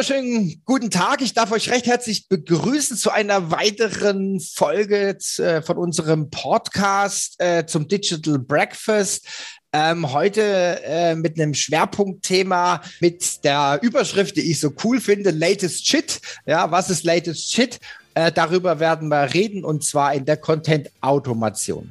[0.00, 1.20] wunderschönen guten Tag.
[1.20, 7.66] Ich darf euch recht herzlich begrüßen zu einer weiteren Folge äh, von unserem Podcast äh,
[7.66, 9.26] zum Digital Breakfast.
[9.74, 10.40] Ähm, heute
[10.84, 16.18] äh, mit einem Schwerpunktthema mit der Überschrift, die ich so cool finde, Latest Shit.
[16.46, 17.78] Ja, was ist Latest Shit?
[18.14, 21.90] Äh, darüber werden wir reden und zwar in der Content-Automation.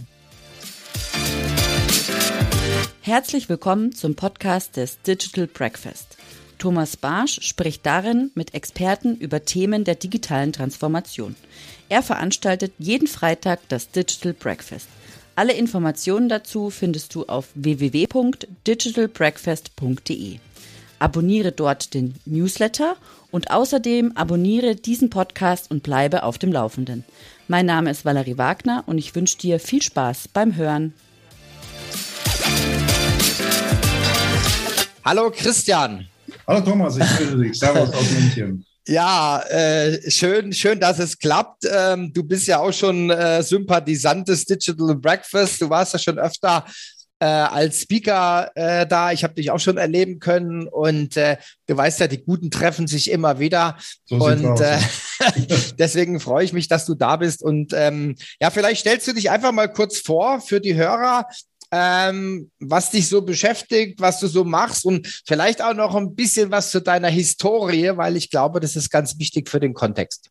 [3.02, 6.18] Herzlich willkommen zum Podcast des Digital Breakfast.
[6.60, 11.36] Thomas Barsch spricht darin mit Experten über Themen der digitalen Transformation.
[11.88, 14.90] Er veranstaltet jeden Freitag das Digital Breakfast.
[15.36, 20.40] Alle Informationen dazu findest du auf www.digitalbreakfast.de.
[21.00, 22.98] Abonniere dort den Newsletter
[23.32, 27.06] und außerdem abonniere diesen Podcast und bleibe auf dem Laufenden.
[27.48, 30.94] Mein Name ist Valerie Wagner und ich wünsche dir viel Spaß beim Hören.
[35.06, 36.10] Hallo Christian.
[36.50, 37.60] Hallo Thomas, ich grüße dich.
[37.60, 38.66] Servus aus München.
[38.88, 41.64] Ja, äh, schön, schön, dass es klappt.
[41.72, 45.62] Ähm, du bist ja auch schon äh, Sympathisant des Digital Breakfast.
[45.62, 46.66] Du warst ja schon öfter
[47.20, 49.12] äh, als Speaker äh, da.
[49.12, 52.88] Ich habe dich auch schon erleben können und äh, du weißt ja, die Guten treffen
[52.88, 53.78] sich immer wieder.
[54.06, 54.80] So und äh,
[55.78, 57.44] deswegen freue ich mich, dass du da bist.
[57.44, 61.28] Und ähm, ja, vielleicht stellst du dich einfach mal kurz vor für die Hörer,
[61.72, 66.52] ähm, was dich so beschäftigt, was du so machst und vielleicht auch noch ein bisschen
[66.52, 70.30] was zu deiner Historie, weil ich glaube, das ist ganz wichtig für den Kontext.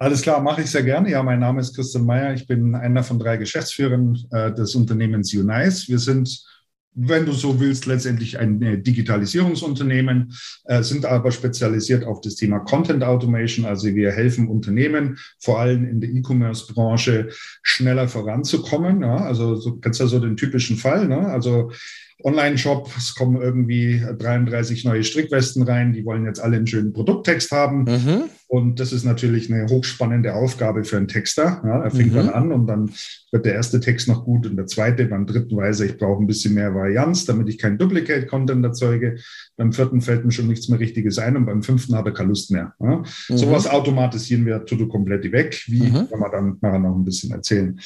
[0.00, 1.10] Alles klar, mache ich sehr gerne.
[1.10, 2.32] Ja, mein Name ist Christian Meyer.
[2.32, 5.88] Ich bin einer von drei Geschäftsführern äh, des Unternehmens Unice.
[5.88, 6.44] Wir sind
[7.00, 12.58] wenn du so willst, letztendlich ein äh, Digitalisierungsunternehmen, äh, sind aber spezialisiert auf das Thema
[12.58, 13.66] Content Automation.
[13.66, 17.28] Also wir helfen Unternehmen, vor allem in der E-Commerce-Branche,
[17.62, 19.02] schneller voranzukommen.
[19.02, 21.06] Ja, also so, kennst ja so den typischen Fall.
[21.06, 21.18] Ne?
[21.18, 21.70] Also
[22.24, 27.52] Online-Shop, es kommen irgendwie 33 neue Strickwesten rein, die wollen jetzt alle einen schönen Produkttext
[27.52, 27.84] haben.
[27.84, 28.24] Mhm.
[28.50, 31.60] Und das ist natürlich eine hochspannende Aufgabe für einen Texter.
[31.64, 32.16] Ja, er fängt mhm.
[32.16, 32.90] dann an und dann
[33.30, 36.22] wird der erste Text noch gut und der zweite, beim dritten weiß er, ich brauche
[36.22, 39.18] ein bisschen mehr Varianz, damit ich kein Duplicate-Content erzeuge.
[39.58, 42.30] Beim vierten fällt mir schon nichts mehr Richtiges ein und beim fünften hat er keine
[42.30, 42.72] Lust mehr.
[42.80, 43.02] Ja.
[43.28, 43.36] Mhm.
[43.36, 45.62] Sowas automatisieren wir total komplett weg.
[45.66, 46.08] Wie, mhm.
[46.08, 47.78] kann man dann nachher noch ein bisschen erzählen.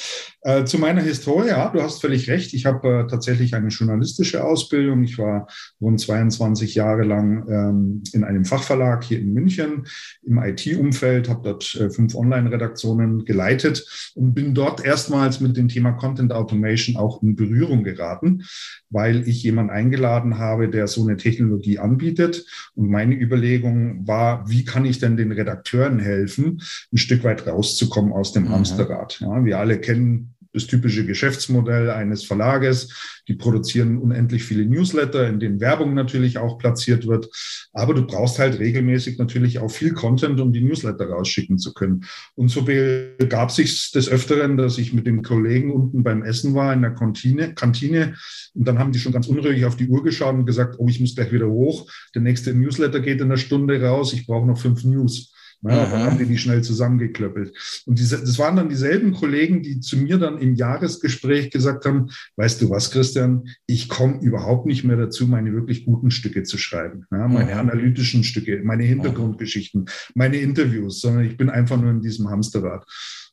[0.42, 2.54] Äh, zu meiner Historie, ja, du hast völlig recht.
[2.54, 3.72] Ich habe äh, tatsächlich eine
[4.22, 5.02] journalistische Ausbildung.
[5.04, 5.46] Ich war
[5.80, 9.86] rund 22 Jahre lang ähm, in einem Fachverlag hier in München
[10.22, 15.92] im IT-Umfeld, habe dort äh, fünf Online-Redaktionen geleitet und bin dort erstmals mit dem Thema
[15.92, 18.44] Content Automation auch in Berührung geraten,
[18.90, 22.44] weil ich jemanden eingeladen habe, der so eine Technologie anbietet.
[22.74, 26.62] Und meine Überlegung war, wie kann ich denn den Redakteuren helfen,
[26.92, 28.50] ein Stück weit rauszukommen aus dem mhm.
[28.50, 29.20] Hamsterrad?
[29.20, 33.20] Ja, wir alle kennen das typische Geschäftsmodell eines Verlages.
[33.28, 37.28] Die produzieren unendlich viele Newsletter, in denen Werbung natürlich auch platziert wird.
[37.72, 42.04] Aber du brauchst halt regelmäßig natürlich auch viel Content, um die Newsletter rausschicken zu können.
[42.34, 46.72] Und so begab sich des Öfteren, dass ich mit den Kollegen unten beim Essen war
[46.72, 48.14] in der Kantine, Kantine.
[48.54, 51.00] Und dann haben die schon ganz unruhig auf die Uhr geschaut und gesagt, oh, ich
[51.00, 51.90] muss gleich wieder hoch.
[52.14, 54.12] Der nächste Newsletter geht in einer Stunde raus.
[54.12, 55.31] Ich brauche noch fünf News.
[55.64, 57.56] Ja, dann haben die die schnell zusammengeklöppelt.
[57.86, 62.10] Und diese, das waren dann dieselben Kollegen, die zu mir dann im Jahresgespräch gesagt haben,
[62.36, 66.58] weißt du was, Christian, ich komme überhaupt nicht mehr dazu, meine wirklich guten Stücke zu
[66.58, 67.06] schreiben.
[67.12, 67.60] Ja, meine mhm.
[67.60, 72.84] analytischen Stücke, meine Hintergrundgeschichten, meine Interviews, sondern ich bin einfach nur in diesem Hamsterrad.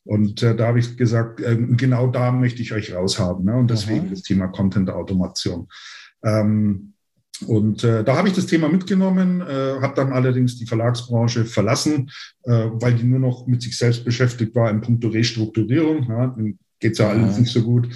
[0.04, 3.46] Und äh, da habe ich gesagt, äh, genau da möchte ich euch raushaben.
[3.46, 3.56] Ne?
[3.56, 4.10] Und deswegen mhm.
[4.12, 5.68] das Thema Content-Automation.
[6.24, 6.94] Ähm,
[7.48, 12.12] und äh, da habe ich das Thema mitgenommen, äh, habe dann allerdings die Verlagsbranche verlassen,
[12.44, 16.04] äh, weil die nur noch mit sich selbst beschäftigt war in puncto Restrukturierung.
[16.10, 16.36] Ja,
[16.82, 17.90] Geht ja alles nicht so gut.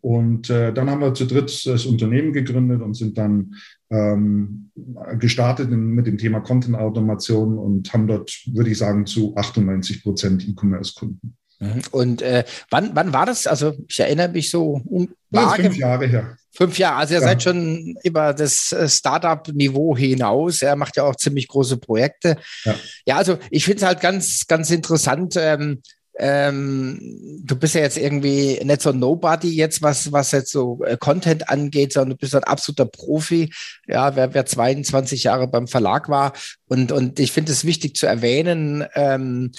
[0.00, 3.54] Und äh, dann haben wir zu dritt das Unternehmen gegründet und sind dann
[3.90, 4.70] ähm,
[5.18, 10.46] gestartet in, mit dem Thema Content-Automation und haben dort, würde ich sagen, zu 98 Prozent
[10.48, 11.36] E-Commerce-Kunden.
[11.58, 11.82] Mhm.
[11.90, 13.46] Und äh, wann, wann war das?
[13.48, 16.36] Also ich erinnere mich so um ja, fünf Jahre her.
[16.52, 17.26] Fünf Jahre, also ihr ja.
[17.26, 20.62] seid schon über das äh, Startup-Niveau hinaus.
[20.62, 22.36] Er macht ja auch ziemlich große Projekte.
[22.64, 22.74] Ja,
[23.06, 25.34] ja also ich finde es halt ganz, ganz interessant.
[25.36, 25.82] Ähm,
[26.20, 26.98] ähm,
[27.44, 31.48] du bist ja jetzt irgendwie nicht so Nobody jetzt, was, was jetzt so äh, Content
[31.48, 33.52] angeht, sondern du bist ein absoluter Profi.
[33.86, 36.32] Ja, wer, wer 22 Jahre beim Verlag war.
[36.66, 39.52] Und, und ich finde es wichtig zu erwähnen, ähm,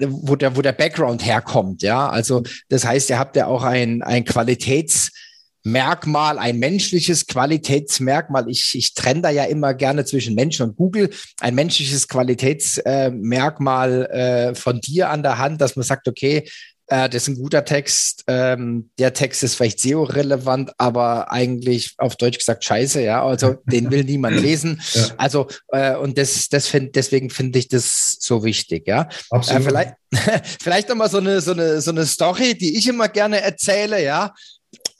[0.00, 2.08] wo der, wo der Background herkommt, ja.
[2.08, 4.24] Also das heißt, ihr habt ja auch ein, ein
[5.68, 8.48] Qualitätsmerkmal, ein menschliches Qualitätsmerkmal.
[8.48, 11.10] Ich, ich trenne da ja immer gerne zwischen Mensch und Google.
[11.40, 16.48] Ein menschliches Qualitätsmerkmal äh, von dir an der Hand, dass man sagt, okay,
[16.86, 22.16] äh, das ist ein guter Text, ähm, der Text ist vielleicht SEO-relevant, aber eigentlich auf
[22.16, 24.80] Deutsch gesagt scheiße, ja, also den will niemand lesen.
[24.94, 25.08] Ja.
[25.18, 29.06] Also, äh, und das, das find, deswegen finde ich das so wichtig, ja.
[29.28, 29.60] Absolut.
[29.60, 29.94] Äh, vielleicht,
[30.62, 34.32] vielleicht nochmal so eine, so, eine, so eine Story, die ich immer gerne erzähle, ja.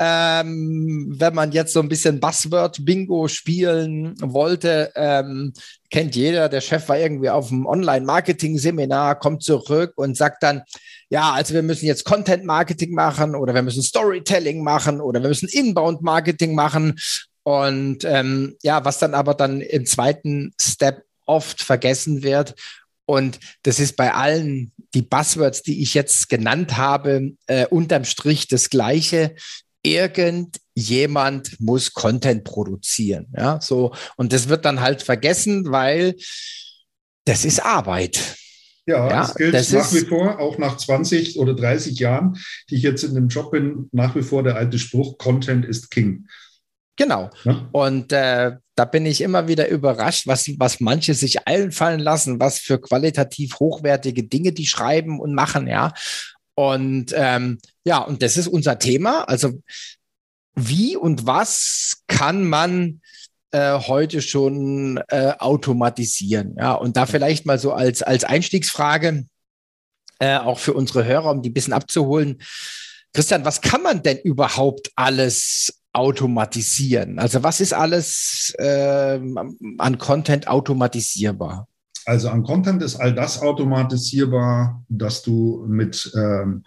[0.00, 5.52] Ähm, wenn man jetzt so ein bisschen Buzzword-Bingo spielen wollte, ähm,
[5.90, 10.62] kennt jeder, der Chef war irgendwie auf einem Online-Marketing-Seminar, kommt zurück und sagt dann,
[11.10, 15.48] ja, also wir müssen jetzt Content-Marketing machen oder wir müssen Storytelling machen oder wir müssen
[15.48, 16.98] Inbound-Marketing machen.
[17.42, 22.54] Und ähm, ja, was dann aber dann im zweiten Step oft vergessen wird.
[23.08, 28.49] Und das ist bei allen die Buzzwords, die ich jetzt genannt habe, äh, unterm Strich
[28.49, 29.34] das Gleiche
[29.82, 33.28] irgendjemand muss Content produzieren.
[33.34, 33.94] Ja, so.
[34.16, 36.16] Und das wird dann halt vergessen, weil
[37.25, 38.37] das ist Arbeit.
[38.84, 42.38] Ja, ja das gilt das nach wie vor, auch nach 20 oder 30 Jahren,
[42.69, 45.90] die ich jetzt in dem Job bin, nach wie vor der alte Spruch, Content ist
[45.90, 46.26] King.
[46.98, 47.30] Genau.
[47.44, 47.68] Ja?
[47.72, 52.58] Und äh, da bin ich immer wieder überrascht, was, was manche sich einfallen lassen, was
[52.58, 55.94] für qualitativ hochwertige Dinge die schreiben und machen, ja.
[56.54, 59.22] Und ähm, ja, und das ist unser Thema.
[59.22, 59.62] Also
[60.56, 63.00] wie und was kann man
[63.52, 66.56] äh, heute schon äh, automatisieren?
[66.58, 69.24] Ja, und da vielleicht mal so als, als Einstiegsfrage,
[70.18, 72.42] äh, auch für unsere Hörer, um die ein bisschen abzuholen.
[73.14, 77.18] Christian, was kann man denn überhaupt alles automatisieren?
[77.18, 79.20] Also was ist alles äh,
[79.78, 81.66] an Content automatisierbar?
[82.06, 86.64] Also an Content ist all das automatisierbar, dass du mit, ähm,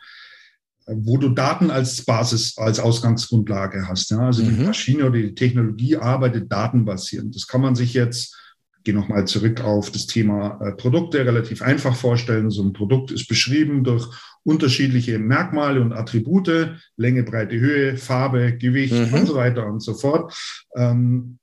[0.86, 4.12] wo du Daten als Basis, als Ausgangsgrundlage hast.
[4.12, 4.19] Ja?
[4.19, 4.57] Also mhm.
[4.57, 7.34] die Maschine oder die Technologie arbeitet datenbasierend.
[7.36, 8.38] Das kann man sich jetzt,
[8.83, 12.50] gehe nochmal zurück auf das Thema äh, Produkte, relativ einfach vorstellen.
[12.50, 14.07] So ein Produkt ist beschrieben durch
[14.44, 19.13] unterschiedliche Merkmale und Attribute, Länge, Breite, Höhe, Farbe, Gewicht mhm.
[19.13, 20.33] und so weiter und so fort.
[20.75, 21.38] Ähm,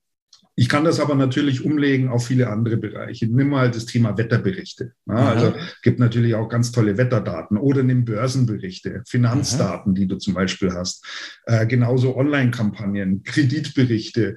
[0.59, 3.29] ich kann das aber natürlich umlegen auf viele andere Bereiche.
[3.33, 4.93] Nimm mal das Thema Wetterberichte.
[5.07, 9.95] Ja, also gibt natürlich auch ganz tolle Wetterdaten oder nimm Börsenberichte, Finanzdaten, Aha.
[9.97, 11.07] die du zum Beispiel hast.
[11.47, 14.35] Äh, genauso Online-Kampagnen, Kreditberichte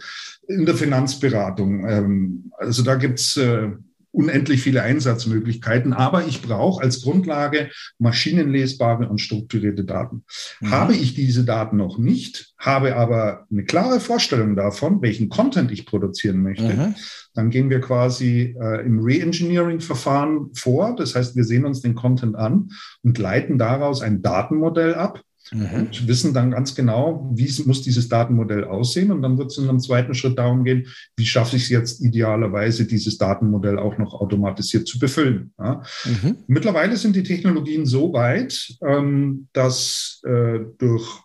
[0.48, 1.90] in der Finanzberatung.
[1.90, 3.70] Ähm, also da gibt's äh,
[4.12, 10.24] unendlich viele Einsatzmöglichkeiten, aber ich brauche als Grundlage maschinenlesbare und strukturierte Daten.
[10.60, 10.72] Mhm.
[10.72, 15.86] Habe ich diese Daten noch nicht, habe aber eine klare Vorstellung davon, welchen Content ich
[15.86, 16.96] produzieren möchte, mhm.
[17.34, 20.96] dann gehen wir quasi äh, im Re-Engineering-Verfahren vor.
[20.96, 22.70] Das heißt, wir sehen uns den Content an
[23.04, 25.22] und leiten daraus ein Datenmodell ab,
[25.54, 25.74] mhm.
[25.74, 29.12] und wissen dann ganz genau, wie muss dieses Datenmodell aussehen.
[29.12, 30.88] Und dann wird es in einem zweiten Schritt darum gehen,
[31.18, 35.54] wie schaffe ich es jetzt idealerweise, dieses Datenmodell auch noch automatisiert zu befüllen.
[35.60, 35.84] Ja.
[36.06, 36.38] Mhm.
[36.48, 41.22] Mittlerweile sind die Technologien so weit, ähm, dass äh, durch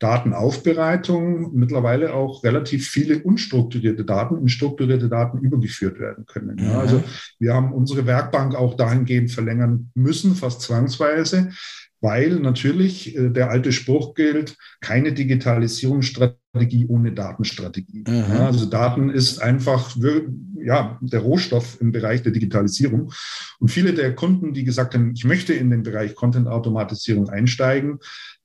[0.00, 6.58] Datenaufbereitung mittlerweile auch relativ viele unstrukturierte Daten in strukturierte Daten übergeführt werden können.
[6.58, 7.04] Ja, also mhm.
[7.38, 11.50] wir haben unsere Werkbank auch dahingehend verlängern müssen, fast zwangsweise,
[12.00, 18.04] weil natürlich äh, der alte Spruch gilt, keine Digitalisierungsstrategie ohne Datenstrategie.
[18.06, 18.24] Mhm.
[18.28, 19.96] Ja, also Daten ist einfach
[20.62, 23.12] ja, der Rohstoff im Bereich der Digitalisierung.
[23.58, 27.98] Und viele der Kunden, die gesagt haben, ich möchte in den Bereich Content-Automatisierung einsteigen,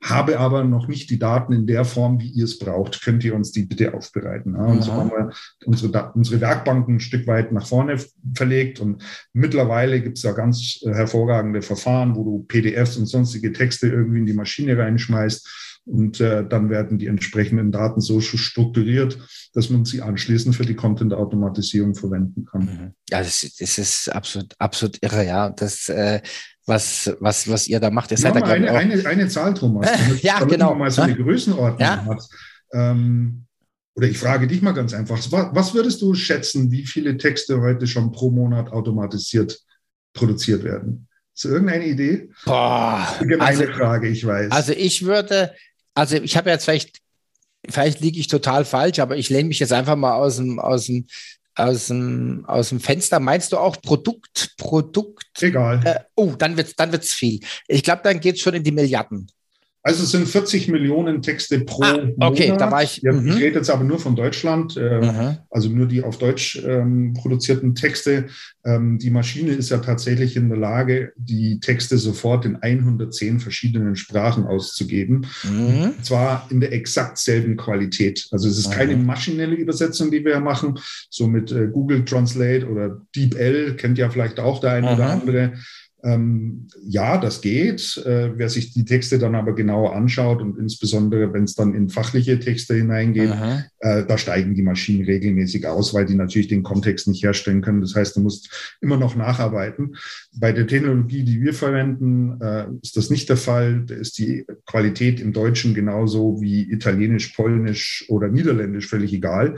[0.10, 3.02] habe aber noch nicht die Daten in der Form, wie ihr es braucht.
[3.04, 4.54] Könnt ihr uns die bitte aufbereiten?
[4.54, 5.32] Ja, und so haben wir
[5.66, 7.98] unsere, unsere Werkbanken ein Stück weit nach vorne
[8.36, 8.80] verlegt.
[8.80, 9.04] Und
[9.34, 14.20] mittlerweile gibt es da ganz äh, hervorragende Verfahren, wo du PDFs und sonstige Texte irgendwie
[14.20, 15.82] in die Maschine reinschmeißt.
[15.86, 19.20] Und äh, dann werden die entsprechenden Daten so strukturiert,
[19.54, 22.62] dass man sie anschließend für die Content-Automatisierung verwenden kann.
[22.62, 22.94] Mhm.
[23.10, 25.50] Ja, das, das, ist absolut, absolut irre, ja.
[25.52, 26.22] Das, äh,
[26.66, 28.12] was, was, was ihr da macht.
[28.12, 29.90] Ihr seid da, eine, auch eine, eine Zahl, Thomas.
[30.06, 30.70] Damit, ja, damit genau.
[30.72, 32.06] man mal so eine Größenordnung ja?
[32.06, 32.24] hat.
[32.74, 33.46] Ähm,
[33.96, 37.88] oder ich frage dich mal ganz einfach, was, würdest du schätzen, wie viele Texte heute
[37.88, 39.60] schon pro Monat automatisiert
[40.14, 41.08] produziert werden?
[41.34, 42.30] Ist irgendeine Idee?
[42.46, 43.08] Boah,
[43.40, 44.52] also, Frage, ich weiß.
[44.52, 45.54] Also ich würde,
[45.94, 47.00] also ich habe jetzt vielleicht,
[47.70, 50.86] vielleicht liege ich total falsch, aber ich lehne mich jetzt einfach mal aus dem, aus
[50.86, 51.08] dem,
[51.56, 53.20] aus dem, aus dem Fenster.
[53.20, 55.42] Meinst du auch Produkt, Produkt?
[55.42, 55.82] Egal.
[55.84, 57.40] Äh, oh, dann wird's, dann wird's viel.
[57.68, 59.28] Ich glaube, dann geht es schon in die Milliarden.
[59.88, 62.62] Also es sind 40 Millionen Texte pro ah, okay, Monat.
[62.62, 63.04] da war ich.
[63.04, 63.32] Ja, ich mhm.
[63.34, 65.38] rede jetzt aber nur von Deutschland, äh, mhm.
[65.52, 68.26] also nur die auf Deutsch ähm, produzierten Texte.
[68.66, 73.96] Ähm, die Maschine ist ja tatsächlich in der Lage, die Texte sofort in 110 verschiedenen
[73.96, 75.28] Sprachen auszugeben.
[75.44, 75.94] Mhm.
[75.96, 78.28] Und zwar in der exakt selben Qualität.
[78.32, 80.80] Also es ist keine maschinelle Übersetzung, die wir machen,
[81.12, 85.54] so mit äh, Google Translate oder DeepL, kennt ja vielleicht auch der eine oder andere
[86.06, 87.98] Ähm, ja, das geht.
[88.06, 91.90] Äh, wer sich die Texte dann aber genauer anschaut und insbesondere, wenn es dann in
[91.90, 93.32] fachliche Texte hineingeht,
[93.80, 97.82] äh, da steigen die Maschinen regelmäßig aus, weil die natürlich den Kontext nicht herstellen können.
[97.82, 99.96] Das heißt, du musst immer noch nacharbeiten.
[100.36, 103.84] Bei der Technologie, die wir verwenden, äh, ist das nicht der Fall.
[103.88, 109.56] Da ist die Qualität im Deutschen genauso wie Italienisch, Polnisch oder Niederländisch völlig egal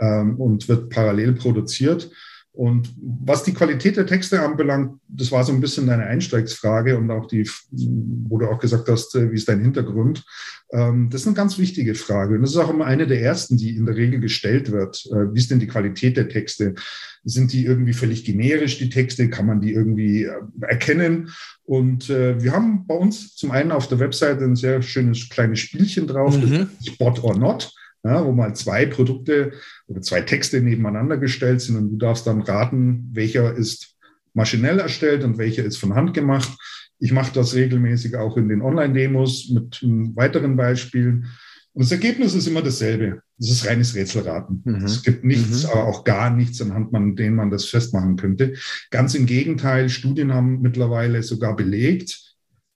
[0.00, 2.10] ähm, und wird parallel produziert.
[2.52, 7.10] Und was die Qualität der Texte anbelangt, das war so ein bisschen deine Einsteigsfrage und
[7.10, 10.24] auch die, wo du auch gesagt hast, äh, wie ist dein Hintergrund?
[10.72, 12.34] Ähm, das ist eine ganz wichtige Frage.
[12.34, 15.06] Und das ist auch immer eine der ersten, die in der Regel gestellt wird.
[15.12, 16.74] Äh, wie ist denn die Qualität der Texte?
[17.22, 19.30] Sind die irgendwie völlig generisch, die Texte?
[19.30, 21.30] Kann man die irgendwie äh, erkennen?
[21.64, 26.08] Und wir haben bei uns zum einen auf der Webseite ein sehr schönes kleines Spielchen
[26.08, 26.68] drauf, mhm.
[26.84, 27.72] Spot or Not
[28.04, 29.52] ja, wo mal zwei Produkte
[29.86, 33.96] oder zwei Texte nebeneinander gestellt sind und du darfst dann raten, welcher ist
[34.32, 36.50] maschinell erstellt und welcher ist von Hand gemacht.
[36.98, 39.80] Ich mache das regelmäßig auch in den Online-Demos mit
[40.14, 41.26] weiteren Beispielen.
[41.72, 43.22] Und das Ergebnis ist immer dasselbe.
[43.38, 44.62] Das ist reines Rätselraten.
[44.64, 44.84] Mhm.
[44.84, 45.70] Es gibt nichts, mhm.
[45.70, 48.54] aber auch gar nichts, anhand man, denen man das festmachen könnte.
[48.90, 52.29] Ganz im Gegenteil, Studien haben mittlerweile sogar belegt,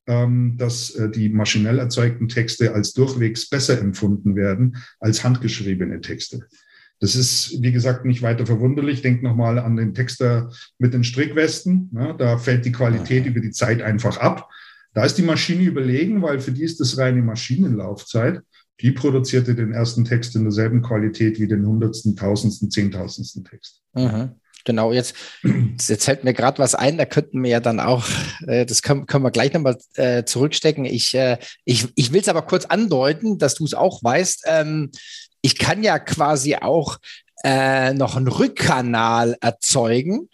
[0.07, 6.47] dass äh, die maschinell erzeugten Texte als durchwegs besser empfunden werden als handgeschriebene Texte.
[7.01, 9.03] Das ist, wie gesagt, nicht weiter verwunderlich.
[9.03, 11.91] Denk nochmal an den Texter mit den Strickwesten.
[11.95, 14.49] Ja, da fällt die Qualität über die Zeit einfach ab.
[14.95, 18.41] Da ist die Maschine überlegen, weil für die ist das reine Maschinenlaufzeit.
[18.81, 23.83] Die produzierte den ersten Text in derselben Qualität wie den hundertsten, tausendsten, zehntausendsten Text.
[23.95, 24.31] Mhm.
[24.65, 28.07] Genau, jetzt, jetzt fällt mir gerade was ein, da könnten wir ja dann auch,
[28.47, 30.85] äh, das können, können wir gleich nochmal äh, zurückstecken.
[30.85, 34.45] Ich, äh, ich, ich will es aber kurz andeuten, dass du es auch weißt.
[34.47, 34.91] Ähm,
[35.43, 36.99] ich kann ja quasi auch
[37.45, 40.31] äh, noch einen Rückkanal erzeugen,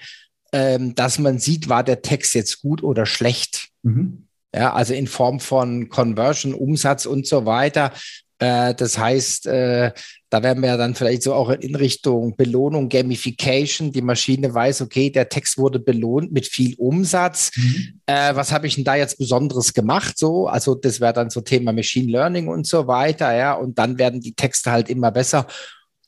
[0.53, 3.69] ähm, dass man sieht, war der Text jetzt gut oder schlecht.
[3.83, 4.27] Mhm.
[4.55, 7.93] Ja, also in Form von Conversion, Umsatz und so weiter.
[8.41, 9.93] Äh, das heißt, äh,
[10.31, 13.93] da werden wir dann vielleicht so auch in Richtung Belohnung, Gamification.
[13.93, 17.51] Die Maschine weiß, okay, der Text wurde belohnt mit viel Umsatz.
[17.55, 18.01] Mhm.
[18.07, 20.19] Äh, was habe ich denn da jetzt Besonderes gemacht?
[20.19, 23.37] So, also das wäre dann so Thema Machine Learning und so weiter.
[23.37, 25.47] Ja, und dann werden die Texte halt immer besser.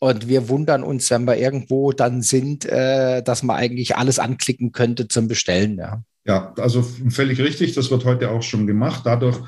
[0.01, 5.07] Und wir wundern uns, wenn wir irgendwo dann sind, dass man eigentlich alles anklicken könnte
[5.07, 5.79] zum Bestellen.
[5.79, 6.03] Ja.
[6.25, 7.75] Ja, also völlig richtig.
[7.75, 9.03] Das wird heute auch schon gemacht.
[9.05, 9.39] Dadurch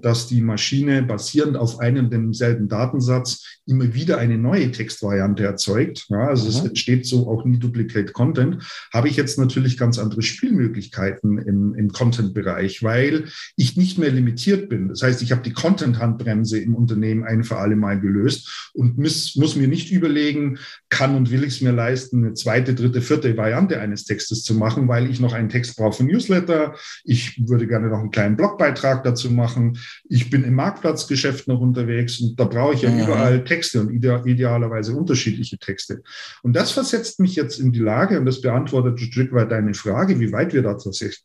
[0.00, 6.06] dass die Maschine basierend auf einem demselben Datensatz immer wieder eine neue Textvariante erzeugt.
[6.08, 6.50] Ja, also mhm.
[6.50, 8.62] es entsteht so auch nie Duplicate Content.
[8.92, 13.26] Habe ich jetzt natürlich ganz andere Spielmöglichkeiten im, im Content-Bereich, weil
[13.56, 14.88] ich nicht mehr limitiert bin.
[14.88, 19.36] Das heißt, ich habe die Content-Handbremse im Unternehmen ein für alle Mal gelöst und muss,
[19.36, 23.36] muss mir nicht überlegen, kann und will ich es mir leisten, eine zweite, dritte, vierte
[23.36, 26.74] Variante eines Textes zu machen, weil ich noch einen Text brauche für Newsletter.
[27.04, 29.78] Ich würde gerne noch einen kleinen Blogbeitrag dazu machen
[30.08, 33.00] ich bin im Marktplatzgeschäft noch unterwegs und da brauche ich ja mhm.
[33.00, 36.02] überall Texte und ide idealerweise unterschiedliche Texte.
[36.42, 39.74] Und das versetzt mich jetzt in die Lage und das beantwortet ein Stück weit deine
[39.74, 40.76] Frage, wie weit wir da,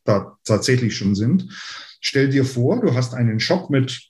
[0.03, 1.47] da tatsächlich schon sind.
[2.01, 4.09] Stell dir vor, du hast einen Shop mit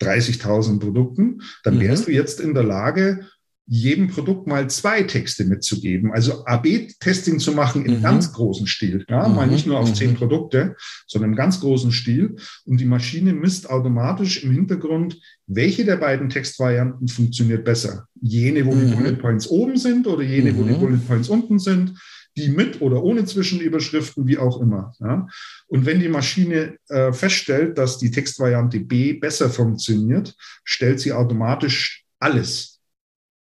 [0.00, 2.12] 30.000 Produkten, dann wärst mhm.
[2.12, 3.26] du jetzt in der Lage,
[3.66, 8.02] jedem Produkt mal zwei Texte mitzugeben, also AB-Testing zu machen im mhm.
[8.02, 9.34] ganz großen Stil, ja, mhm.
[9.34, 9.94] mal nicht nur auf mhm.
[9.94, 10.76] zehn Produkte,
[11.06, 12.36] sondern im ganz großen Stil.
[12.64, 18.08] Und die Maschine misst automatisch im Hintergrund, welche der beiden Textvarianten funktioniert besser.
[18.20, 18.96] Jene, wo die mhm.
[18.96, 20.80] Bullet Points oben sind oder jene, wo die mhm.
[20.80, 21.94] Bullet Points unten sind
[22.36, 24.94] die mit oder ohne Zwischenüberschriften, wie auch immer.
[25.00, 25.26] Ja.
[25.66, 32.04] Und wenn die Maschine äh, feststellt, dass die Textvariante B besser funktioniert, stellt sie automatisch
[32.18, 32.71] alles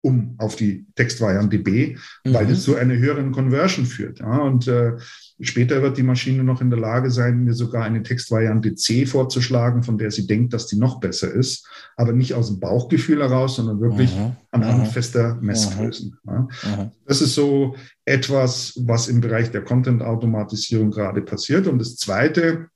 [0.01, 2.33] um auf die Textvariante B, mhm.
[2.33, 4.19] weil das zu einer höheren Conversion führt.
[4.19, 4.93] Ja, und äh,
[5.41, 9.83] später wird die Maschine noch in der Lage sein, mir sogar eine Textvariante C vorzuschlagen,
[9.83, 13.57] von der sie denkt, dass die noch besser ist, aber nicht aus dem Bauchgefühl heraus,
[13.57, 14.37] sondern wirklich mhm.
[14.51, 14.85] anhand mhm.
[14.85, 16.17] fester Messgrößen.
[16.25, 16.39] Ja.
[16.39, 16.91] Mhm.
[17.05, 17.75] Das ist so
[18.05, 21.67] etwas, was im Bereich der Content-Automatisierung gerade passiert.
[21.67, 22.67] Und das Zweite,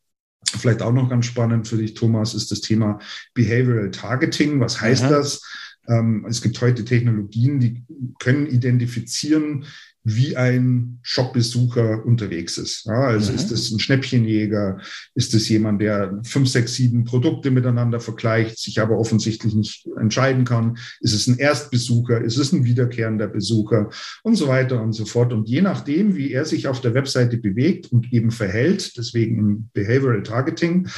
[0.44, 3.00] vielleicht auch noch ganz spannend für dich, Thomas, ist das Thema
[3.34, 4.60] Behavioral Targeting.
[4.60, 5.10] Was heißt mhm.
[5.10, 5.42] das?
[5.88, 7.84] Ähm, es gibt heute Technologien, die
[8.20, 9.66] können identifizieren,
[10.06, 12.86] wie ein Shopbesucher unterwegs ist.
[12.86, 13.38] Ja, also mhm.
[13.38, 14.80] ist es ein Schnäppchenjäger?
[15.16, 20.44] Ist es jemand, der fünf, sechs, sieben Produkte miteinander vergleicht, sich aber offensichtlich nicht entscheiden
[20.44, 20.78] kann?
[21.00, 22.22] Ist es ein Erstbesucher?
[22.22, 23.90] Ist es ein wiederkehrender Besucher?
[24.24, 25.32] Und so weiter und so fort.
[25.32, 29.70] Und je nachdem, wie er sich auf der Webseite bewegt und eben verhält, deswegen im
[29.74, 30.90] Behavioral Targeting,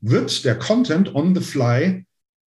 [0.00, 2.04] wird der Content on the fly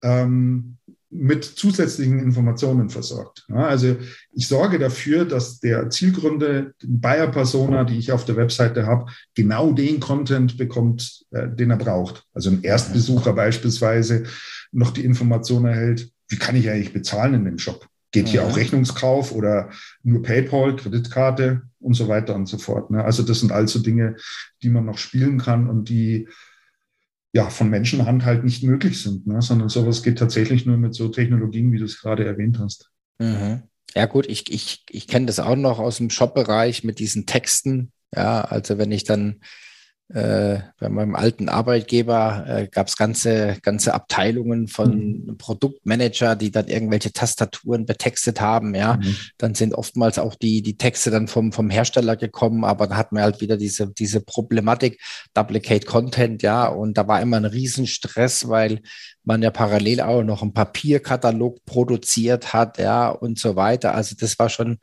[0.03, 0.76] ähm,
[1.09, 3.45] mit zusätzlichen Informationen versorgt.
[3.49, 3.95] Ja, also
[4.31, 9.71] ich sorge dafür, dass der Zielgründe, Buyer Persona, die ich auf der Webseite habe, genau
[9.71, 12.25] den Content bekommt, äh, den er braucht.
[12.33, 14.23] Also ein Erstbesucher beispielsweise
[14.71, 17.87] noch die Information erhält, wie kann ich eigentlich bezahlen in dem Shop?
[18.11, 19.69] Geht hier auch Rechnungskauf oder
[20.03, 22.89] nur PayPal, Kreditkarte und so weiter und so fort.
[22.89, 23.03] Ne?
[23.03, 24.15] Also das sind also Dinge,
[24.63, 26.27] die man noch spielen kann und die
[27.37, 29.43] ja, von Menschenhand halt nicht möglich sind, ne?
[29.43, 32.89] sondern sowas geht tatsächlich nur mit so Technologien, wie du es gerade erwähnt hast.
[33.19, 33.61] Mhm.
[33.93, 37.91] Ja gut, ich, ich, ich kenne das auch noch aus dem Shop-Bereich mit diesen Texten.
[38.15, 39.41] Ja, also wenn ich dann
[40.09, 45.37] äh, bei meinem alten Arbeitgeber äh, gab es ganze, ganze Abteilungen von mhm.
[45.37, 48.73] Produktmanager, die dann irgendwelche Tastaturen betextet haben.
[48.73, 49.17] Ja, mhm.
[49.37, 53.11] dann sind oftmals auch die, die Texte dann vom, vom Hersteller gekommen, aber da hat
[53.11, 55.01] man halt wieder diese, diese Problematik,
[55.33, 58.79] Duplicate Content, ja, und da war immer ein Riesenstress, weil
[59.25, 63.93] man ja parallel auch noch einen Papierkatalog produziert hat, ja, und so weiter.
[63.93, 64.77] Also das war schon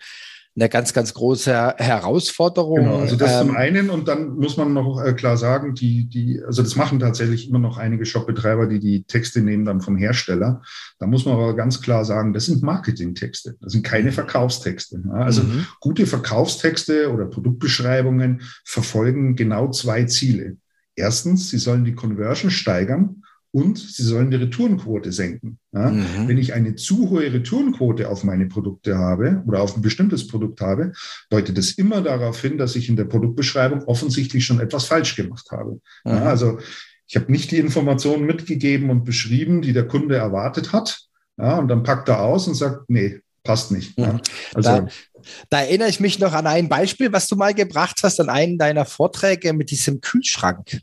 [0.56, 2.76] eine ganz, ganz große Herausforderung.
[2.76, 6.06] Genau, also das ähm, zum einen und dann muss man noch äh, klar sagen, die,
[6.08, 9.96] die, also das machen tatsächlich immer noch einige Shopbetreiber, die die Texte nehmen dann vom
[9.96, 10.62] Hersteller.
[11.00, 14.14] Da muss man aber ganz klar sagen, das sind Marketingtexte, das sind keine mhm.
[14.14, 15.02] Verkaufstexte.
[15.12, 15.66] Also mhm.
[15.80, 20.56] gute Verkaufstexte oder Produktbeschreibungen verfolgen genau zwei Ziele.
[20.94, 23.22] Erstens, sie sollen die Conversion steigern
[23.54, 25.60] und sie sollen die Retourenquote senken.
[25.72, 25.90] Ja?
[25.90, 26.26] Mhm.
[26.26, 30.60] Wenn ich eine zu hohe Retourenquote auf meine Produkte habe oder auf ein bestimmtes Produkt
[30.60, 30.92] habe,
[31.30, 35.52] deutet es immer darauf hin, dass ich in der Produktbeschreibung offensichtlich schon etwas falsch gemacht
[35.52, 35.80] habe.
[36.04, 36.12] Mhm.
[36.12, 36.58] Ja, also
[37.06, 41.02] ich habe nicht die Informationen mitgegeben und beschrieben, die der Kunde erwartet hat.
[41.36, 43.96] Ja, und dann packt er aus und sagt, nee, passt nicht.
[43.96, 44.20] Mhm.
[44.52, 44.88] Also, da,
[45.50, 48.58] da erinnere ich mich noch an ein Beispiel, was du mal gebracht hast, an einen
[48.58, 50.80] deiner Vorträge mit diesem Kühlschrank.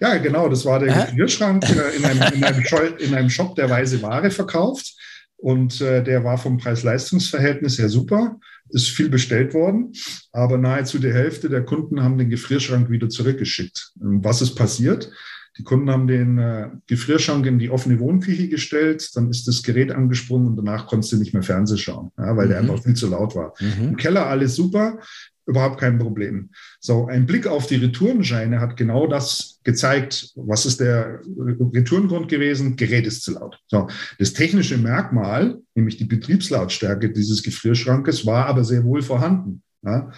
[0.00, 2.62] Ja, genau, das war der Gefrierschrank äh, in, einem, in, einem
[2.98, 4.94] in, einem, Shop, der weise Ware verkauft.
[5.36, 8.38] Und äh, der war vom Preis-Leistungs-Verhältnis her super,
[8.70, 9.92] ist viel bestellt worden,
[10.32, 13.92] aber nahezu die Hälfte der Kunden haben den Gefrierschrank wieder zurückgeschickt.
[14.00, 15.10] Und was ist passiert?
[15.58, 19.92] Die Kunden haben den äh, Gefrierschrank in die offene Wohnküche gestellt, dann ist das Gerät
[19.92, 22.50] angesprungen und danach konntest du nicht mehr Fernsehen schauen, ja, weil mhm.
[22.50, 23.54] der einfach viel zu laut war.
[23.60, 23.88] Mhm.
[23.88, 24.98] Im Keller alles super,
[25.46, 26.50] überhaupt kein Problem.
[26.80, 30.32] So, ein Blick auf die Retourenscheine hat genau das gezeigt.
[30.36, 32.76] Was ist der Retourengrund gewesen?
[32.76, 33.58] Gerät ist zu laut.
[33.68, 39.62] So, das technische Merkmal, nämlich die Betriebslautstärke dieses Gefrierschrankes, war aber sehr wohl vorhanden.
[39.82, 40.10] Ja.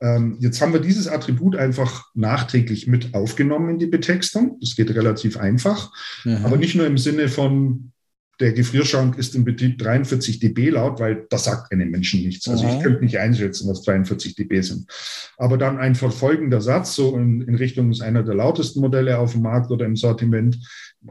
[0.00, 4.56] Ähm, jetzt haben wir dieses Attribut einfach nachträglich mit aufgenommen in die Betextung.
[4.60, 5.92] Das geht relativ einfach,
[6.24, 6.44] mhm.
[6.44, 7.92] aber nicht nur im Sinne von
[8.40, 12.48] der Gefrierschrank ist im Betrieb 43 dB laut, weil das sagt einem Menschen nichts.
[12.48, 14.90] Also ich könnte nicht einschätzen, was 43 dB sind.
[15.36, 19.32] Aber dann ein verfolgender Satz, so in, in Richtung ist einer der lautesten Modelle auf
[19.32, 20.58] dem Markt oder im Sortiment,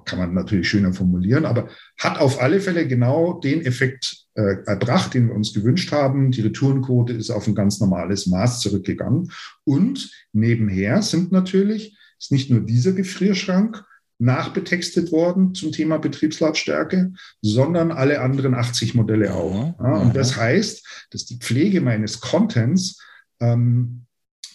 [0.05, 5.13] kann man natürlich schöner formulieren, aber hat auf alle Fälle genau den Effekt äh, erbracht,
[5.13, 6.31] den wir uns gewünscht haben.
[6.31, 9.31] Die Retourenquote ist auf ein ganz normales Maß zurückgegangen.
[9.63, 13.83] Und nebenher sind natürlich, ist nicht nur dieser Gefrierschrank,
[14.19, 19.75] nachbetextet worden zum Thema Betriebslautstärke, sondern alle anderen 80 Modelle auch.
[19.79, 23.01] Ja, und das heißt, dass die Pflege meines Contents
[23.39, 24.05] ähm,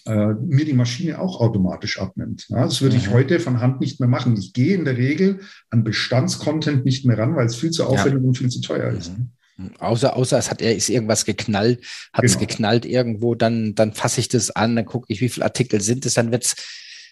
[0.05, 2.45] äh, mir die Maschine auch automatisch abnimmt.
[2.49, 4.37] Ja, das würde ich heute von Hand nicht mehr machen.
[4.37, 5.39] Ich gehe in der Regel
[5.71, 8.27] an Bestandscontent nicht mehr ran, weil es viel zu aufwendig ja.
[8.27, 9.17] und viel zu teuer ist.
[9.17, 9.31] Mhm.
[9.79, 11.81] Außer, außer es hat ist irgendwas geknallt,
[12.13, 12.45] hat es genau.
[12.45, 16.05] geknallt irgendwo, dann, dann fasse ich das an, dann gucke ich, wie viele Artikel sind
[16.05, 16.55] es, dann wird es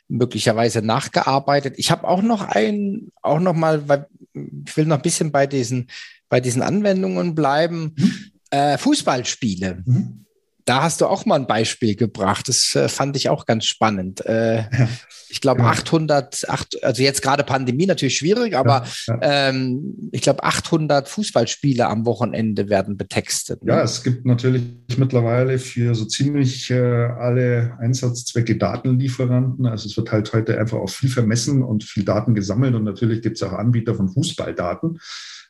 [0.07, 1.75] möglicherweise nachgearbeitet.
[1.77, 5.47] Ich habe auch noch ein, auch noch mal, weil ich will noch ein bisschen bei
[5.47, 5.89] diesen,
[6.29, 7.95] bei diesen Anwendungen bleiben.
[7.95, 8.13] Mhm.
[8.49, 9.83] Äh, Fußballspiele.
[9.85, 10.22] Mhm
[10.65, 12.47] da hast du auch mal ein Beispiel gebracht.
[12.47, 14.25] Das äh, fand ich auch ganz spannend.
[14.25, 14.89] Äh, ja.
[15.29, 15.69] Ich glaube, ja.
[15.69, 21.87] 800, 8, also jetzt gerade Pandemie natürlich schwierig, aber ja, ähm, ich glaube, 800 Fußballspiele
[21.87, 23.63] am Wochenende werden betextet.
[23.63, 23.73] Ne?
[23.73, 24.63] Ja, es gibt natürlich
[24.95, 29.65] mittlerweile für so ziemlich äh, alle Einsatzzwecke Datenlieferanten.
[29.65, 33.21] Also es wird halt heute einfach auch viel vermessen und viel Daten gesammelt und natürlich
[33.21, 34.99] gibt es auch Anbieter von Fußballdaten.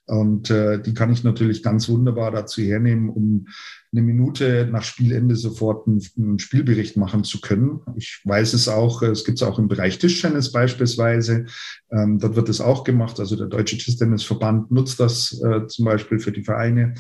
[0.06, 3.48] Und äh, die kann ich natürlich ganz wunderbar dazu hernehmen, um
[3.94, 7.80] eine Minute nach Spielende sofort einen, einen Spielbericht machen zu können.
[7.96, 11.46] Ich weiß es auch, es gibt es auch im Bereich Tischtennis beispielsweise.
[11.92, 13.20] Ähm, dort wird es auch gemacht.
[13.20, 16.96] Also der Deutsche Tischtennisverband nutzt das äh, zum Beispiel für die Vereine.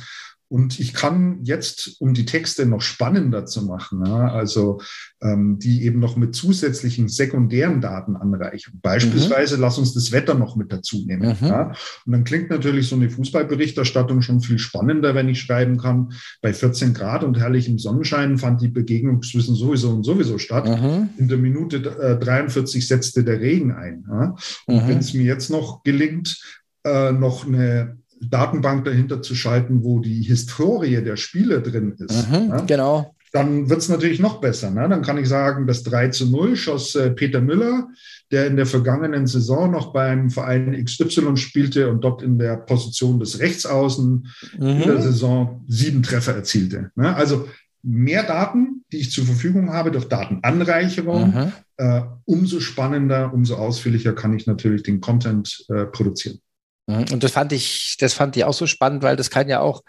[0.53, 4.81] Und ich kann jetzt, um die Texte noch spannender zu machen, ja, also
[5.19, 8.79] ähm, die eben noch mit zusätzlichen sekundären Daten anreichen.
[8.83, 9.61] Beispielsweise mhm.
[9.61, 11.35] lass uns das Wetter noch mit dazu nehmen.
[11.41, 11.47] Mhm.
[11.47, 11.71] Ja.
[12.05, 16.13] Und dann klingt natürlich so eine Fußballberichterstattung schon viel spannender, wenn ich schreiben kann,
[16.43, 20.67] bei 14 Grad und herrlichem Sonnenschein fand die Begegnung zwischen sowieso und sowieso statt.
[20.67, 21.09] Mhm.
[21.17, 24.05] In der Minute äh, 43 setzte der Regen ein.
[24.07, 24.35] Ja.
[24.67, 24.87] Und mhm.
[24.87, 26.39] wenn es mir jetzt noch gelingt,
[26.83, 32.29] äh, noch eine Datenbank dahinter zu schalten, wo die Historie der Spieler drin ist.
[32.29, 32.61] Mhm, ja?
[32.61, 33.15] Genau.
[33.33, 34.69] Dann wird es natürlich noch besser.
[34.69, 34.87] Ne?
[34.87, 37.87] Dann kann ich sagen, das 3 zu 0 schoss äh, Peter Müller,
[38.31, 43.19] der in der vergangenen Saison noch beim Verein XY spielte und dort in der Position
[43.19, 44.27] des Rechtsaußen
[44.59, 44.67] mhm.
[44.67, 46.91] in der Saison sieben Treffer erzielte.
[46.95, 47.15] Ne?
[47.15, 47.47] Also
[47.81, 51.51] mehr Daten, die ich zur Verfügung habe durch Datenanreicherung, mhm.
[51.77, 56.39] äh, umso spannender, umso ausführlicher kann ich natürlich den Content äh, produzieren.
[56.87, 57.05] Mhm.
[57.11, 59.83] Und das fand ich, das fand ich auch so spannend, weil das kann ja auch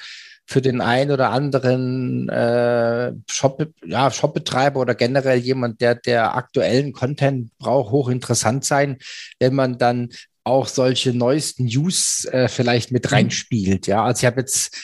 [0.47, 6.93] für den einen oder anderen äh, Shop, ja, Shopbetreiber oder generell jemand, der, der aktuellen
[6.93, 8.99] Content braucht, hochinteressant sein,
[9.39, 10.11] wenn man dann
[10.45, 13.15] auch solche neuesten News äh, vielleicht mit mhm.
[13.15, 13.87] reinspielt.
[13.87, 14.77] Ja, also ich habe jetzt,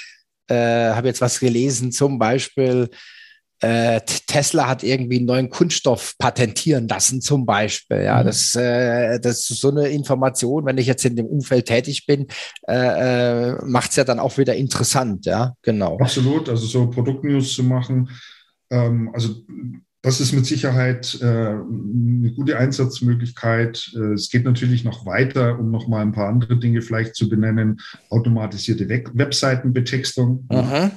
[0.49, 2.89] äh, habe jetzt was gelesen, zum Beispiel,
[3.61, 8.03] äh, Tesla hat irgendwie einen neuen Kunststoff patentieren lassen, zum Beispiel.
[8.03, 8.27] Ja, mhm.
[8.27, 12.27] das, äh, das ist so eine Information, wenn ich jetzt in dem Umfeld tätig bin,
[12.69, 15.99] äh, äh, macht es ja dann auch wieder interessant, ja, genau.
[15.99, 18.09] Absolut, also so Produktnews zu machen.
[18.71, 19.35] Ähm, also
[20.03, 23.93] das ist mit Sicherheit äh, eine gute Einsatzmöglichkeit.
[23.95, 27.29] Äh, es geht natürlich noch weiter, um noch mal ein paar andere Dinge vielleicht zu
[27.29, 27.81] benennen.
[28.09, 30.49] Automatisierte Webseitenbetextung.
[30.51, 30.91] Mhm.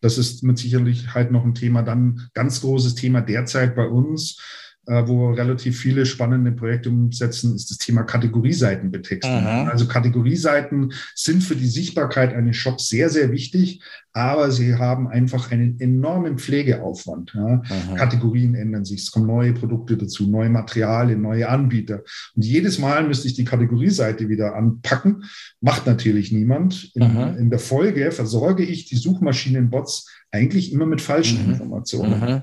[0.00, 1.82] Das ist mit Sicherheit noch ein Thema.
[1.82, 4.38] Dann ganz großes Thema derzeit bei uns
[4.86, 9.40] äh, wo wir relativ viele spannende Projekte umsetzen, ist das Thema Kategorieseitenbetextung.
[9.40, 9.68] Mhm.
[9.68, 13.82] Also Kategorieseiten sind für die Sichtbarkeit eines Shops sehr, sehr wichtig,
[14.16, 17.34] aber sie haben einfach einen enormen Pflegeaufwand.
[17.34, 17.62] Ja.
[17.96, 22.02] Kategorien ändern sich, es kommen neue Produkte dazu, neue Materialien, neue Anbieter.
[22.34, 25.24] Und jedes Mal müsste ich die Kategorieseite wieder anpacken.
[25.60, 26.92] Macht natürlich niemand.
[26.94, 27.02] In,
[27.38, 31.52] in der Folge versorge ich die Suchmaschinenbots eigentlich immer mit falschen mhm.
[31.52, 32.20] Informationen.
[32.20, 32.28] Mhm.
[32.28, 32.42] Ja.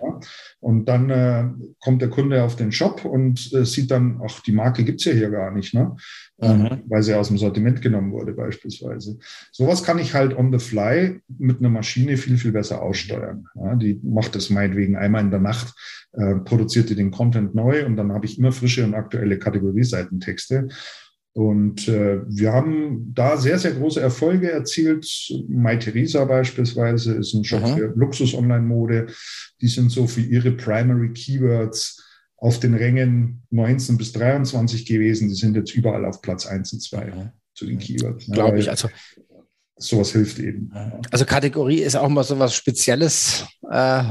[0.60, 1.46] Und dann äh,
[1.80, 5.12] kommt der Kunde auf den Shop und äh, sieht dann, ach, die Marke gibt's ja
[5.12, 5.96] hier gar nicht, ne?
[6.42, 9.18] Ähm, weil sie aus dem Sortiment genommen wurde beispielsweise.
[9.52, 13.46] Sowas kann ich halt on the fly mit einer Maschine viel, viel besser aussteuern.
[13.56, 15.74] Ja, die macht das meinetwegen einmal in der Nacht,
[16.14, 20.68] äh, produziert die den Content neu und dann habe ich immer frische und aktuelle Kategorieseitentexte.
[21.36, 25.08] Und äh, wir haben da sehr, sehr große Erfolge erzielt.
[25.48, 27.76] My Theresa beispielsweise ist ein Shop Aha.
[27.76, 29.08] für Luxus-Online-Mode.
[29.60, 32.04] Die sind so für ihre Primary Keywords
[32.38, 35.28] auf den Rängen 19 bis 23 gewesen.
[35.30, 37.34] Die sind jetzt überall auf Platz 1 und 2 Aha.
[37.56, 38.28] zu den Keywords.
[38.28, 38.70] Glaube ich.
[38.70, 38.90] Also
[39.88, 40.72] sowas hilft eben.
[41.12, 44.04] Also Kategorie ist auch mal so was Spezielles, äh,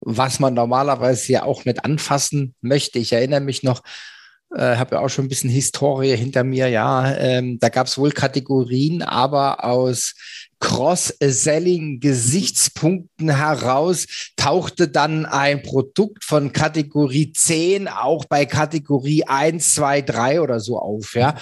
[0.00, 2.98] was man normalerweise ja auch nicht anfassen möchte.
[2.98, 3.82] Ich erinnere mich noch,
[4.54, 7.14] äh, habe ja auch schon ein bisschen Historie hinter mir, ja.
[7.16, 10.14] Ähm, da gab es wohl Kategorien, aber aus
[10.58, 20.40] Cross-Selling-Gesichtspunkten heraus tauchte dann ein Produkt von Kategorie 10 auch bei Kategorie 1, 2, 3
[20.40, 21.34] oder so auf, ja.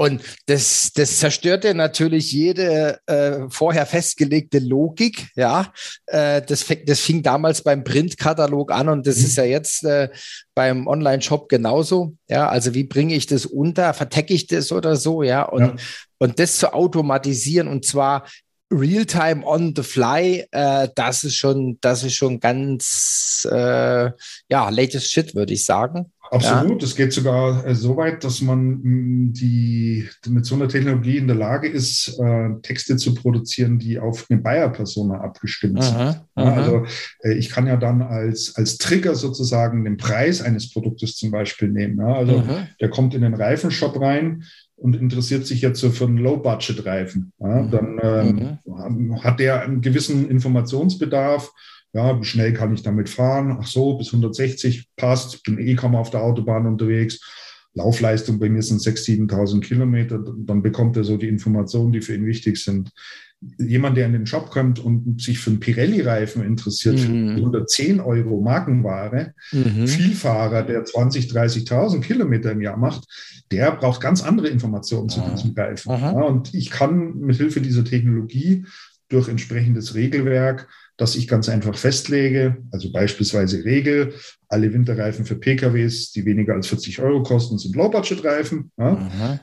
[0.00, 5.26] Und das, das zerstörte natürlich jede äh, vorher festgelegte Logik.
[5.34, 5.72] Ja,
[6.06, 9.24] äh, das, das fing damals beim Printkatalog an und das mhm.
[9.24, 10.08] ist ja jetzt äh,
[10.54, 12.14] beim Online-Shop genauso.
[12.28, 13.92] Ja, also wie bringe ich das unter?
[13.92, 15.24] Vertecke ich das oder so?
[15.24, 15.74] Ja, und, ja.
[16.18, 18.24] und das zu automatisieren und zwar
[18.70, 24.10] Real-time on the fly, äh, das ist schon, das ist schon ganz, äh,
[24.50, 26.12] ja, latest shit, würde ich sagen.
[26.30, 26.82] Absolut.
[26.82, 31.26] Es geht sogar äh, so weit, dass man mm, die, mit so einer Technologie in
[31.26, 35.96] der Lage ist, äh, Texte zu produzieren, die auf eine Buyer-Persona abgestimmt sind.
[35.96, 36.54] Aha, aha.
[36.54, 36.86] Also
[37.22, 41.68] äh, ich kann ja dann als, als Trigger sozusagen den Preis eines Produktes zum Beispiel
[41.68, 41.98] nehmen.
[41.98, 42.14] Ja?
[42.14, 42.68] Also aha.
[42.80, 44.44] der kommt in den Reifenshop rein
[44.76, 47.32] und interessiert sich jetzt so für einen Low-Budget-Reifen.
[47.40, 47.62] Ja?
[47.62, 51.52] Dann ähm, hat der einen gewissen Informationsbedarf
[51.92, 53.56] ja, wie schnell kann ich damit fahren?
[53.60, 55.42] Ach so, bis 160 passt.
[55.42, 57.20] Bin eh kaum auf der Autobahn unterwegs.
[57.74, 60.22] Laufleistung bei mir sind 6.000, 7.000 Kilometer.
[60.38, 62.90] Dann bekommt er so die Informationen, die für ihn wichtig sind.
[63.58, 67.34] Jemand, der in den Shop kommt und sich für einen Pirelli-Reifen interessiert, mhm.
[67.34, 69.86] für 110 Euro Markenware, mhm.
[69.86, 71.32] Vielfahrer, der 20.000,
[71.68, 73.04] 30.000 Kilometer im Jahr macht,
[73.52, 75.92] der braucht ganz andere Informationen zu diesem Reifen.
[75.92, 78.66] Ja, und ich kann mit Hilfe dieser Technologie
[79.08, 84.12] durch entsprechendes Regelwerk dass ich ganz einfach festlege, also beispielsweise Regel,
[84.48, 88.72] alle Winterreifen für PKWs, die weniger als 40 Euro kosten, sind Low-Budget-Reifen.
[88.76, 89.40] Ja?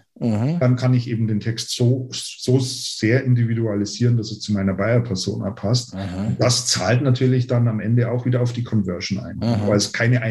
[0.60, 5.52] Dann kann ich eben den Text so, so sehr individualisieren, dass es zu meiner Buyer-Persona
[5.52, 5.96] passt.
[6.40, 10.22] Das zahlt natürlich dann am Ende auch wieder auf die Conversion ein, weil es keine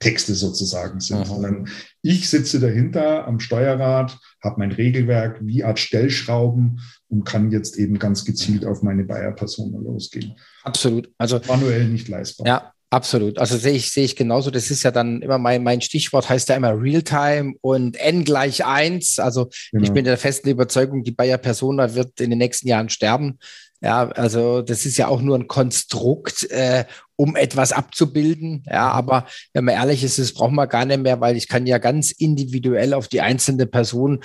[0.00, 1.68] Einheitstexte sozusagen sind, sondern
[2.02, 7.98] ich sitze dahinter am Steuerrad, habe mein Regelwerk wie Art Stellschrauben und kann jetzt eben
[7.98, 10.36] ganz gezielt auf meine Buyer-Persona losgehen.
[10.62, 11.10] Absolut.
[11.18, 12.46] Also manuell nicht leistbar.
[12.46, 13.38] Ja, Absolut.
[13.38, 14.50] Also sehe ich, sehe ich genauso.
[14.50, 18.66] Das ist ja dann immer mein, mein Stichwort, heißt ja immer Realtime und N gleich
[18.66, 19.20] eins.
[19.20, 19.84] Also genau.
[19.84, 23.38] ich bin der festen Überzeugung, die Bayer Persona wird in den nächsten Jahren sterben.
[23.80, 26.84] Ja, also das ist ja auch nur ein Konstrukt, äh,
[27.20, 28.62] um etwas abzubilden.
[28.66, 31.66] Ja, aber wenn man ehrlich ist, das braucht man gar nicht mehr, weil ich kann
[31.66, 34.20] ja ganz individuell auf die einzelne Person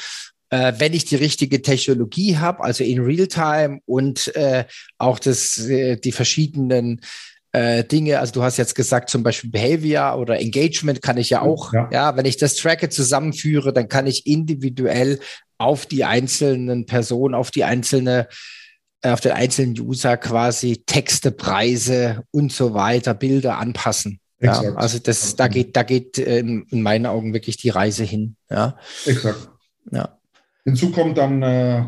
[0.51, 4.65] äh, wenn ich die richtige Technologie habe, also in Realtime und äh,
[4.99, 7.01] auch das, äh, die verschiedenen
[7.51, 11.41] äh, Dinge, also du hast jetzt gesagt, zum Beispiel Behavior oder Engagement kann ich ja
[11.41, 11.89] auch, ja.
[11.91, 15.19] ja, wenn ich das Tracke zusammenführe, dann kann ich individuell
[15.57, 18.27] auf die einzelnen Personen, auf die einzelne
[19.13, 24.19] auf den einzelnen User quasi Texte, Preise und so weiter, Bilder anpassen.
[24.39, 28.35] Ja, also das, da geht, da geht in, in meinen Augen wirklich die Reise hin.
[28.49, 28.77] Ja.
[29.05, 29.49] Exakt.
[29.91, 30.17] Ja.
[30.65, 31.85] Hinzu kommt dann, äh,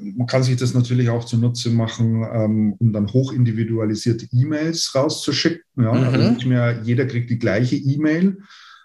[0.00, 5.62] man kann sich das natürlich auch zunutze machen, ähm, um dann hochindividualisierte E-Mails rauszuschicken.
[5.76, 5.92] Ja?
[5.92, 6.04] Mhm.
[6.04, 8.38] Also nicht mehr jeder kriegt die gleiche E-Mail,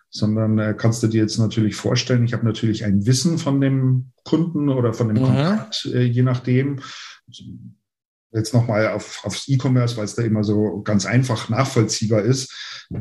[0.09, 4.11] sondern äh, kannst du dir jetzt natürlich vorstellen, ich habe natürlich ein Wissen von dem
[4.23, 5.27] Kunden oder von dem mhm.
[5.27, 6.79] Kontakt, äh, je nachdem
[7.31, 7.84] う。
[8.35, 12.53] Jetzt nochmal auf, aufs E-Commerce, weil es da immer so ganz einfach nachvollziehbar ist.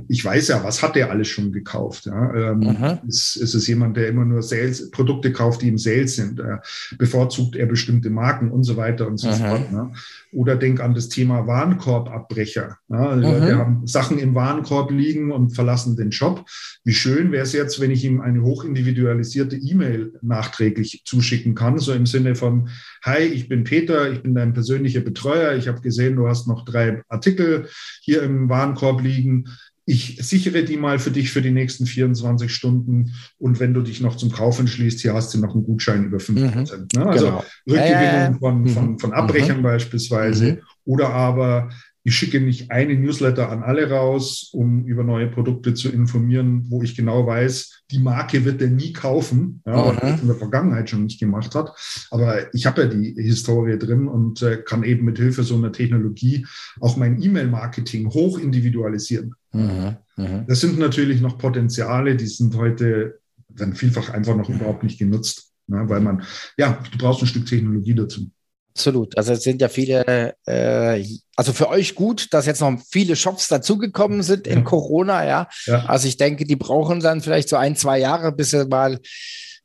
[0.08, 2.06] Ich weiß ja, was hat der alles schon gekauft?
[2.06, 2.34] Ja?
[2.34, 6.40] Ähm, ist, ist, es jemand, der immer nur Sales, Produkte kauft, die im Sales sind?
[6.40, 6.58] Äh,
[6.96, 9.34] bevorzugt er bestimmte Marken und so weiter und so mhm.
[9.34, 9.72] fort?
[9.72, 9.92] Ne?
[10.32, 12.78] Oder denk an das Thema Warenkorbabbrecher.
[12.88, 13.08] Ja?
[13.08, 13.46] Also mhm.
[13.46, 16.46] Wir haben Sachen im Warenkorb liegen und verlassen den Shop.
[16.84, 21.92] Wie schön wäre es jetzt, wenn ich ihm eine hochindividualisierte E-Mail nachträglich zuschicken kann, so
[21.92, 22.70] im Sinne von,
[23.02, 25.56] hi, ich bin Peter, ich bin dein persönlicher Betreuer Betreuer.
[25.56, 27.68] Ich habe gesehen, du hast noch drei Artikel
[28.02, 29.48] hier im Warenkorb liegen.
[29.86, 33.12] Ich sichere die mal für dich für die nächsten 24 Stunden.
[33.38, 36.20] Und wenn du dich noch zum Kauf entschließt, hier hast du noch einen Gutschein über
[36.20, 36.94] 5 Prozent.
[36.94, 37.00] Mhm.
[37.00, 37.06] Ne?
[37.06, 37.44] Also genau.
[37.68, 39.62] Rückgewinnung von, von, von Abbrechern mhm.
[39.62, 40.52] beispielsweise.
[40.52, 40.58] Mhm.
[40.84, 41.70] Oder aber
[42.06, 46.82] ich schicke nicht eine Newsletter an alle raus, um über neue Produkte zu informieren, wo
[46.82, 49.96] ich genau weiß, die Marke wird er nie kaufen, ja, mhm.
[49.96, 51.72] weil in der Vergangenheit schon nicht gemacht hat.
[52.10, 55.72] Aber ich habe ja die Historie drin und äh, kann eben mit Hilfe so einer
[55.72, 56.46] Technologie
[56.78, 59.34] auch mein E-Mail-Marketing hoch individualisieren.
[59.52, 59.96] Mhm.
[60.16, 60.44] Mhm.
[60.46, 65.52] Das sind natürlich noch Potenziale, die sind heute dann vielfach einfach noch überhaupt nicht genutzt,
[65.68, 66.24] ne, weil man,
[66.58, 68.30] ja, du brauchst ein Stück Technologie dazu.
[68.76, 69.16] Absolut.
[69.16, 71.04] Also es sind ja viele, äh,
[71.36, 74.64] also für euch gut, dass jetzt noch viele Shops dazugekommen sind in ja.
[74.64, 75.48] Corona, ja?
[75.66, 75.84] ja.
[75.86, 78.98] Also ich denke, die brauchen dann vielleicht so ein, zwei Jahre, bis sie mal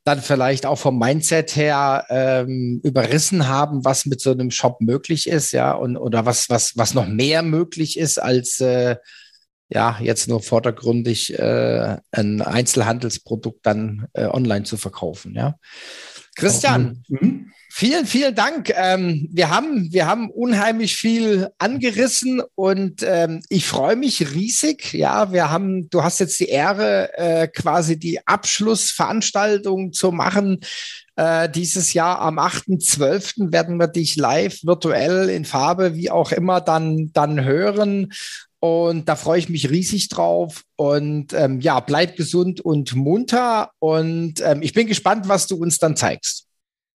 [0.04, 5.28] dann vielleicht auch vom Mindset her ähm, überrissen haben, was mit so einem Shop möglich
[5.28, 8.96] ist, ja, und oder was, was, was noch mehr möglich ist als äh,
[9.68, 15.56] ja, jetzt nur vordergründig äh, ein Einzelhandelsprodukt dann äh, online zu verkaufen, ja.
[16.34, 17.52] Christian, mhm.
[17.80, 18.70] Vielen, vielen Dank.
[18.76, 24.92] Ähm, wir, haben, wir haben unheimlich viel angerissen und ähm, ich freue mich riesig.
[24.92, 30.60] Ja, wir haben, du hast jetzt die Ehre, äh, quasi die Abschlussveranstaltung zu machen.
[31.16, 33.50] Äh, dieses Jahr am 8.12.
[33.50, 38.12] werden wir dich live, virtuell, in Farbe, wie auch immer, dann, dann hören.
[38.58, 40.64] Und da freue ich mich riesig drauf.
[40.76, 43.70] Und ähm, ja, bleib gesund und munter.
[43.78, 46.49] Und ähm, ich bin gespannt, was du uns dann zeigst.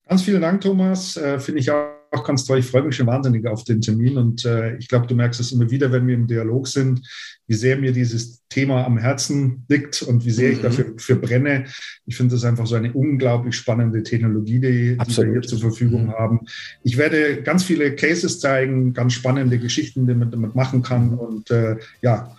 [0.08, 1.18] Ganz vielen Dank, Thomas.
[1.18, 2.60] Äh, Finde ich auch ganz toll.
[2.60, 5.52] Ich freue mich schon wahnsinnig auf den Termin und äh, ich glaube, du merkst es
[5.52, 7.02] immer wieder, wenn wir im Dialog sind,
[7.48, 10.56] wie sehr mir dieses Thema am Herzen liegt und wie sehr mhm.
[10.56, 11.66] ich dafür für brenne.
[12.06, 16.06] Ich finde das einfach so eine unglaublich spannende Technologie, die, die wir hier zur Verfügung
[16.06, 16.12] mhm.
[16.12, 16.40] haben.
[16.84, 21.50] Ich werde ganz viele Cases zeigen, ganz spannende Geschichten, die man damit machen kann und
[21.50, 22.36] äh, ja,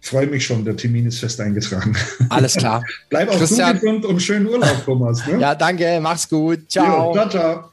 [0.00, 1.96] freue mich schon, der Termin ist fest eingetragen.
[2.28, 2.82] Alles klar.
[3.08, 3.74] Bleib auch Christian.
[3.78, 5.26] gesund und schönen Urlaub, Thomas.
[5.26, 5.38] Ne?
[5.40, 6.70] Ja, danke, mach's gut.
[6.70, 7.08] Ciao.
[7.08, 7.69] Jo, ciao, ciao.